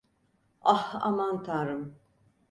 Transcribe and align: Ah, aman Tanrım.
Ah, 0.61 0.99
aman 1.01 1.43
Tanrım. 1.43 1.95